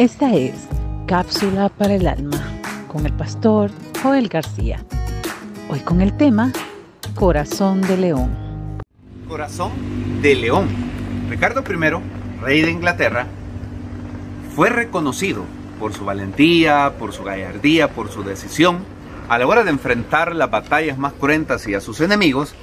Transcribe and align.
Esta 0.00 0.34
es 0.34 0.54
Cápsula 1.06 1.68
para 1.68 1.94
el 1.94 2.08
Alma 2.08 2.42
con 2.88 3.06
el 3.06 3.12
pastor 3.12 3.70
Joel 4.02 4.28
García. 4.28 4.84
Hoy 5.70 5.78
con 5.78 6.00
el 6.00 6.16
tema 6.16 6.52
Corazón 7.14 7.80
de 7.80 7.96
León. 7.96 8.36
Corazón 9.28 9.70
de 10.20 10.34
León. 10.34 10.66
Ricardo 11.30 11.60
I, 11.60 12.42
rey 12.42 12.62
de 12.62 12.72
Inglaterra, 12.72 13.28
fue 14.56 14.68
reconocido 14.68 15.44
por 15.78 15.94
su 15.94 16.04
valentía, 16.04 16.94
por 16.98 17.12
su 17.12 17.22
gallardía, 17.22 17.92
por 17.92 18.10
su 18.10 18.24
decisión 18.24 18.80
a 19.28 19.38
la 19.38 19.46
hora 19.46 19.62
de 19.62 19.70
enfrentar 19.70 20.34
las 20.34 20.50
batallas 20.50 20.98
más 20.98 21.12
cruentas 21.12 21.68
y 21.68 21.74
a 21.74 21.80
sus 21.80 22.00
enemigos. 22.00 22.56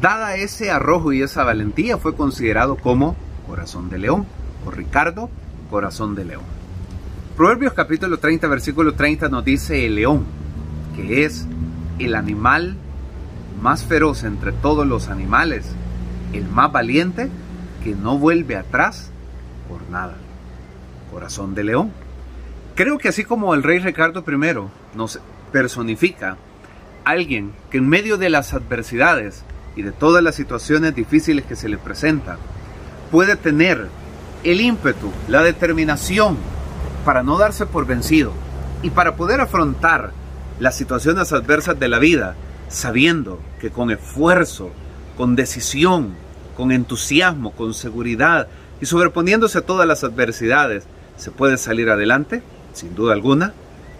Dada 0.00 0.36
ese 0.36 0.70
arrojo 0.70 1.12
y 1.12 1.20
esa 1.20 1.44
valentía, 1.44 1.98
fue 1.98 2.16
considerado 2.16 2.76
como 2.76 3.14
Corazón 3.46 3.90
de 3.90 3.98
León, 3.98 4.26
o 4.66 4.70
Ricardo, 4.70 5.28
Corazón 5.70 6.14
de 6.14 6.24
León. 6.24 6.57
Proverbios 7.38 7.72
capítulo 7.72 8.18
30, 8.18 8.48
versículo 8.48 8.94
30 8.94 9.28
nos 9.28 9.44
dice 9.44 9.86
el 9.86 9.94
león, 9.94 10.24
que 10.96 11.24
es 11.24 11.46
el 12.00 12.16
animal 12.16 12.76
más 13.62 13.84
feroz 13.84 14.24
entre 14.24 14.50
todos 14.50 14.84
los 14.84 15.06
animales, 15.06 15.64
el 16.32 16.48
más 16.48 16.72
valiente, 16.72 17.28
que 17.84 17.94
no 17.94 18.18
vuelve 18.18 18.56
atrás 18.56 19.12
por 19.68 19.88
nada. 19.88 20.16
Corazón 21.12 21.54
de 21.54 21.62
león. 21.62 21.92
Creo 22.74 22.98
que 22.98 23.06
así 23.06 23.22
como 23.22 23.54
el 23.54 23.62
rey 23.62 23.78
Ricardo 23.78 24.24
I 24.26 24.96
nos 24.96 25.20
personifica 25.52 26.38
alguien 27.04 27.52
que 27.70 27.78
en 27.78 27.88
medio 27.88 28.16
de 28.16 28.30
las 28.30 28.52
adversidades 28.52 29.44
y 29.76 29.82
de 29.82 29.92
todas 29.92 30.24
las 30.24 30.34
situaciones 30.34 30.92
difíciles 30.92 31.44
que 31.44 31.54
se 31.54 31.68
le 31.68 31.78
presentan, 31.78 32.38
puede 33.12 33.36
tener 33.36 33.86
el 34.42 34.60
ímpetu, 34.60 35.12
la 35.28 35.44
determinación, 35.44 36.36
para 37.08 37.22
no 37.22 37.38
darse 37.38 37.64
por 37.64 37.86
vencido 37.86 38.34
y 38.82 38.90
para 38.90 39.16
poder 39.16 39.40
afrontar 39.40 40.12
las 40.60 40.76
situaciones 40.76 41.32
adversas 41.32 41.80
de 41.80 41.88
la 41.88 41.98
vida, 41.98 42.34
sabiendo 42.68 43.40
que 43.62 43.70
con 43.70 43.90
esfuerzo, 43.90 44.72
con 45.16 45.34
decisión, 45.34 46.10
con 46.54 46.70
entusiasmo, 46.70 47.52
con 47.52 47.72
seguridad 47.72 48.48
y 48.82 48.84
sobreponiéndose 48.84 49.56
a 49.56 49.62
todas 49.62 49.88
las 49.88 50.04
adversidades, 50.04 50.84
se 51.16 51.30
puede 51.30 51.56
salir 51.56 51.88
adelante, 51.88 52.42
sin 52.74 52.94
duda 52.94 53.14
alguna. 53.14 53.54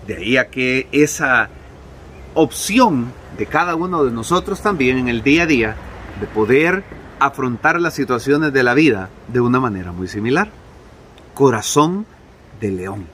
De 0.06 0.17
ahí 0.17 0.37
a 0.37 0.48
que 0.48 0.87
esa 0.93 1.48
opción 2.34 3.11
de 3.39 3.47
cada 3.47 3.75
uno 3.75 4.05
de 4.05 4.11
nosotros 4.11 4.61
también 4.61 4.98
en 4.98 5.09
el 5.09 5.22
día 5.22 5.45
a 5.45 5.47
día 5.47 5.77
de 6.20 6.27
poder 6.27 6.84
afrontar 7.20 7.81
las 7.81 7.95
situaciones 7.95 8.53
de 8.53 8.62
la 8.62 8.75
vida 8.75 9.09
de 9.28 9.41
una 9.41 9.61
manera 9.61 9.93
muy 9.93 10.09
similar. 10.09 10.50
Corazón 11.33 12.05
de 12.61 12.70
león. 12.70 13.06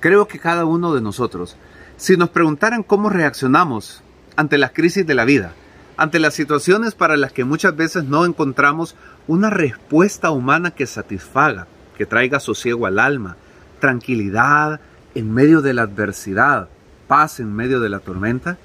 Creo 0.00 0.26
que 0.26 0.38
cada 0.38 0.64
uno 0.64 0.94
de 0.94 1.00
nosotros, 1.00 1.56
si 1.96 2.16
nos 2.16 2.30
preguntaran 2.30 2.82
cómo 2.82 3.10
reaccionamos 3.10 4.02
ante 4.36 4.58
las 4.58 4.72
crisis 4.72 5.06
de 5.06 5.14
la 5.14 5.24
vida, 5.24 5.52
ante 5.96 6.18
las 6.18 6.32
situaciones 6.32 6.94
para 6.94 7.18
las 7.18 7.32
que 7.32 7.44
muchas 7.44 7.76
veces 7.76 8.04
no 8.04 8.24
encontramos 8.24 8.94
una 9.26 9.50
respuesta 9.50 10.30
humana 10.30 10.70
que 10.70 10.86
satisfaga, 10.86 11.66
que 11.96 12.06
traiga 12.06 12.40
sosiego 12.40 12.86
al 12.86 12.98
alma, 12.98 13.36
tranquilidad 13.80 14.80
en 15.14 15.34
medio 15.34 15.60
de 15.60 15.74
la 15.74 15.82
adversidad, 15.82 16.68
paz 17.06 17.40
en 17.40 17.54
medio 17.54 17.80
de 17.80 17.90
la 17.90 17.98
tormenta, 17.98 18.56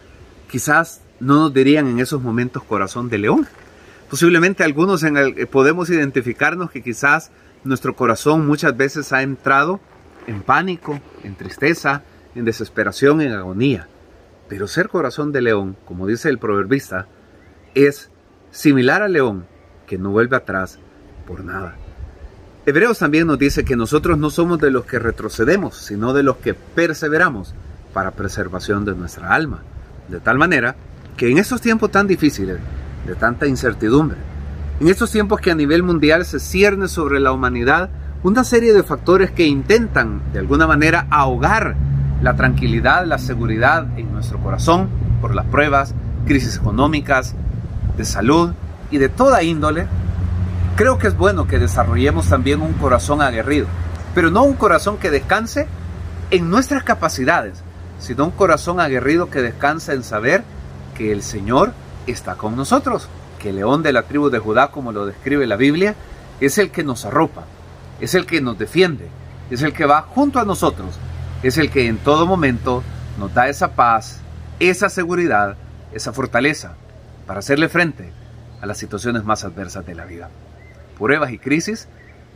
quizás 0.50 1.02
no 1.20 1.36
nos 1.36 1.54
dirían 1.54 1.88
en 1.88 2.00
esos 2.00 2.22
momentos 2.22 2.64
corazón 2.64 3.10
de 3.10 3.18
león. 3.18 3.48
Posiblemente 4.10 4.64
algunos 4.64 5.04
en 5.04 5.18
el, 5.18 5.48
podemos 5.48 5.90
identificarnos 5.90 6.72
que 6.72 6.84
quizás 6.84 7.32
nuestro 7.64 7.96
corazón 7.96 8.46
muchas 8.46 8.78
veces 8.78 9.12
ha 9.12 9.24
entrado 9.24 9.82
en 10.28 10.42
pánico, 10.42 11.00
en 11.24 11.36
tristeza, 11.36 12.04
en 12.36 12.46
desesperación, 12.46 13.22
en 13.22 13.34
agonía. 13.34 13.88
Pero 14.48 14.68
ser 14.68 14.90
corazón 14.90 15.32
de 15.32 15.42
león, 15.42 15.76
como 15.86 16.08
dice 16.08 16.30
el 16.30 16.40
proverbista, 16.40 17.08
es 17.74 18.10
similar 18.52 19.02
al 19.02 19.14
león 19.14 19.46
que 19.88 19.98
no 19.98 20.12
vuelve 20.12 20.38
atrás 20.38 20.80
por 21.28 21.44
nada. 21.44 21.76
Hebreos 22.66 23.00
también 23.00 23.28
nos 23.28 23.38
dice 23.38 23.64
que 23.64 23.76
nosotros 23.76 24.18
no 24.18 24.30
somos 24.30 24.60
de 24.60 24.72
los 24.72 24.86
que 24.86 24.98
retrocedemos, 24.98 25.78
sino 25.78 26.14
de 26.14 26.24
los 26.24 26.38
que 26.38 26.54
perseveramos 26.54 27.54
para 27.94 28.12
preservación 28.12 28.86
de 28.86 28.96
nuestra 28.96 29.34
alma. 29.34 29.62
De 30.08 30.20
tal 30.20 30.38
manera 30.38 30.76
que 31.16 31.30
en 31.30 31.38
estos 31.38 31.62
tiempos 31.62 31.92
tan 31.92 32.08
difíciles, 32.08 32.58
de 33.06 33.16
tanta 33.16 33.46
incertidumbre, 33.46 34.18
en 34.80 34.90
estos 34.90 35.12
tiempos 35.12 35.40
que 35.40 35.52
a 35.52 35.56
nivel 35.56 35.84
mundial 35.84 36.26
se 36.26 36.40
cierne 36.40 36.88
sobre 36.88 37.20
la 37.20 37.32
humanidad 37.32 37.90
una 38.26 38.44
serie 38.44 38.74
de 38.74 38.82
factores 38.82 39.30
que 39.30 39.46
intentan 39.46 40.20
de 40.34 40.40
alguna 40.40 40.66
manera 40.66 41.06
ahogar 41.12 41.76
la 42.24 42.36
tranquilidad, 42.36 43.06
la 43.06 43.20
seguridad 43.20 43.86
en 44.00 44.12
nuestro 44.12 44.40
corazón 44.40 44.90
por 45.22 45.36
las 45.36 45.46
pruebas, 45.46 45.94
crisis 46.26 46.58
económicas, 46.58 47.36
de 47.96 48.04
salud 48.04 48.54
y 48.90 48.98
de 48.98 49.10
toda 49.10 49.44
índole, 49.44 49.86
creo 50.76 50.98
que 50.98 51.06
es 51.06 51.16
bueno 51.16 51.46
que 51.46 51.60
desarrollemos 51.60 52.28
también 52.28 52.64
un 52.64 52.74
corazón 52.74 53.22
aguerrido, 53.22 53.68
pero 54.16 54.32
no 54.32 54.44
un 54.44 54.56
corazón 54.56 54.98
que 54.98 55.12
descanse 55.12 55.68
en 56.32 56.50
nuestras 56.50 56.82
capacidades, 56.82 57.62
sino 58.00 58.26
un 58.26 58.32
corazón 58.32 58.80
aguerrido 58.80 59.30
que 59.30 59.44
descansa 59.44 59.94
en 59.94 60.02
saber 60.02 60.44
que 60.98 61.12
el 61.12 61.22
Señor 61.22 61.74
está 62.08 62.34
con 62.34 62.56
nosotros, 62.56 63.08
que 63.38 63.50
el 63.50 63.58
león 63.58 63.84
de 63.84 63.94
la 63.94 64.02
tribu 64.02 64.32
de 64.32 64.40
Judá, 64.40 64.72
como 64.72 64.92
lo 64.92 65.06
describe 65.06 65.46
la 65.46 65.58
Biblia, 65.58 65.94
es 66.40 66.58
el 66.58 66.72
que 66.72 66.84
nos 66.84 67.06
arropa, 67.06 67.44
es 68.02 68.16
el 68.16 68.26
que 68.26 68.42
nos 68.42 68.58
defiende, 68.58 69.08
es 69.50 69.62
el 69.62 69.74
que 69.74 69.86
va 69.86 70.02
junto 70.02 70.40
a 70.40 70.46
nosotros, 70.46 71.00
es 71.44 71.58
el 71.58 71.70
que 71.70 71.88
en 71.88 71.98
todo 71.98 72.26
momento 72.26 72.84
nos 73.20 73.34
da 73.34 73.48
esa 73.48 73.76
paz, 73.76 74.22
esa 74.60 74.90
seguridad, 74.90 75.56
esa 75.94 76.14
fortaleza 76.14 76.76
para 77.26 77.40
hacerle 77.40 77.70
frente 77.70 78.12
a 78.62 78.66
las 78.66 78.78
situaciones 78.78 79.24
más 79.24 79.44
adversas 79.44 79.86
de 79.86 79.96
la 79.96 80.06
vida. 80.06 80.30
Pruebas 80.98 81.32
y 81.32 81.38
crisis 81.38 81.88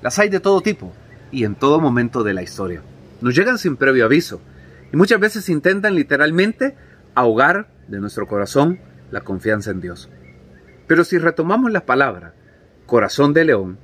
las 0.01 0.19
hay 0.19 0.29
de 0.29 0.39
todo 0.39 0.61
tipo 0.61 0.93
y 1.31 1.43
en 1.43 1.55
todo 1.55 1.79
momento 1.79 2.23
de 2.23 2.33
la 2.33 2.41
historia. 2.41 2.81
Nos 3.21 3.35
llegan 3.35 3.57
sin 3.57 3.75
previo 3.75 4.05
aviso 4.05 4.41
y 4.91 4.97
muchas 4.97 5.19
veces 5.19 5.49
intentan 5.49 5.95
literalmente 5.95 6.75
ahogar 7.15 7.67
de 7.87 7.99
nuestro 7.99 8.27
corazón 8.27 8.79
la 9.11 9.21
confianza 9.21 9.71
en 9.71 9.81
Dios. 9.81 10.09
Pero 10.87 11.03
si 11.03 11.17
retomamos 11.17 11.71
la 11.71 11.85
palabra 11.85 12.33
corazón 12.85 13.33
de 13.33 13.45
león, 13.45 13.77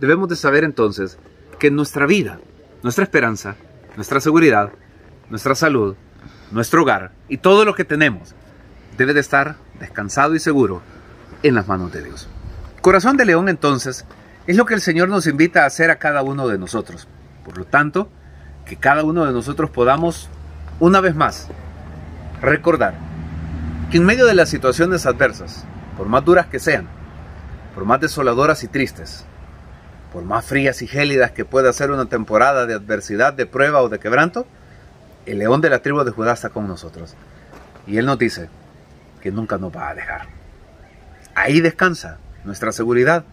debemos 0.00 0.28
de 0.28 0.36
saber 0.36 0.64
entonces 0.64 1.18
que 1.58 1.70
nuestra 1.70 2.06
vida, 2.06 2.38
nuestra 2.82 3.04
esperanza, 3.04 3.56
nuestra 3.96 4.20
seguridad, 4.20 4.70
nuestra 5.28 5.54
salud, 5.54 5.96
nuestro 6.50 6.82
hogar 6.82 7.12
y 7.28 7.38
todo 7.38 7.64
lo 7.64 7.74
que 7.74 7.84
tenemos 7.84 8.34
debe 8.96 9.14
de 9.14 9.20
estar 9.20 9.56
descansado 9.78 10.34
y 10.34 10.40
seguro 10.40 10.82
en 11.42 11.54
las 11.54 11.68
manos 11.68 11.92
de 11.92 12.02
Dios. 12.02 12.28
Corazón 12.80 13.16
de 13.16 13.24
león 13.24 13.48
entonces 13.48 14.04
es 14.46 14.56
lo 14.56 14.64
que 14.64 14.74
el 14.74 14.80
Señor 14.80 15.08
nos 15.08 15.26
invita 15.26 15.64
a 15.64 15.66
hacer 15.66 15.90
a 15.90 15.98
cada 15.98 16.22
uno 16.22 16.48
de 16.48 16.58
nosotros. 16.58 17.06
Por 17.44 17.58
lo 17.58 17.64
tanto, 17.64 18.08
que 18.64 18.76
cada 18.76 19.04
uno 19.04 19.24
de 19.26 19.32
nosotros 19.32 19.70
podamos, 19.70 20.28
una 20.80 21.00
vez 21.00 21.14
más, 21.14 21.48
recordar 22.40 22.94
que 23.90 23.96
en 23.96 24.04
medio 24.04 24.26
de 24.26 24.34
las 24.34 24.48
situaciones 24.48 25.06
adversas, 25.06 25.64
por 25.96 26.08
más 26.08 26.24
duras 26.24 26.46
que 26.46 26.58
sean, 26.58 26.86
por 27.74 27.84
más 27.84 28.00
desoladoras 28.00 28.62
y 28.64 28.68
tristes, 28.68 29.24
por 30.12 30.24
más 30.24 30.44
frías 30.44 30.82
y 30.82 30.86
gélidas 30.86 31.32
que 31.32 31.44
pueda 31.44 31.72
ser 31.72 31.90
una 31.90 32.06
temporada 32.06 32.66
de 32.66 32.74
adversidad, 32.74 33.32
de 33.34 33.46
prueba 33.46 33.82
o 33.82 33.88
de 33.88 33.98
quebranto, 33.98 34.46
el 35.26 35.38
león 35.38 35.60
de 35.60 35.70
la 35.70 35.80
tribu 35.80 36.02
de 36.04 36.10
Judá 36.10 36.32
está 36.32 36.48
con 36.48 36.66
nosotros. 36.66 37.14
Y 37.86 37.98
Él 37.98 38.06
nos 38.06 38.18
dice 38.18 38.48
que 39.20 39.30
nunca 39.30 39.58
nos 39.58 39.74
va 39.74 39.90
a 39.90 39.94
dejar. 39.94 40.28
Ahí 41.34 41.60
descansa 41.60 42.18
nuestra 42.44 42.72
seguridad, 42.72 43.24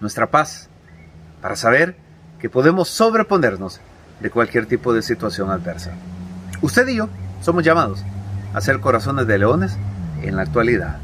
nuestra 0.00 0.30
paz, 0.30 0.68
para 1.42 1.56
saber 1.56 1.96
que 2.38 2.48
podemos 2.48 2.88
sobreponernos 2.88 3.80
de 4.20 4.30
cualquier 4.30 4.66
tipo 4.66 4.94
de 4.94 5.02
situación 5.02 5.50
adversa. 5.50 5.92
Usted 6.62 6.86
y 6.88 6.96
yo 6.96 7.08
somos 7.40 7.64
llamados 7.64 8.04
a 8.54 8.60
ser 8.60 8.80
corazones 8.80 9.26
de 9.26 9.38
leones 9.38 9.76
en 10.22 10.36
la 10.36 10.42
actualidad. 10.42 10.98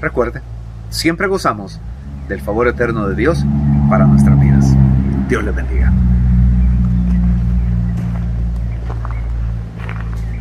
Recuerde, 0.00 0.42
siempre 0.90 1.26
gozamos 1.26 1.80
del 2.28 2.40
favor 2.40 2.68
eterno 2.68 3.08
de 3.08 3.16
Dios 3.16 3.44
para 3.88 4.06
nuestras 4.06 4.38
vidas. 4.40 4.76
Dios 5.28 5.44
les 5.44 5.54
bendiga. 5.54 5.92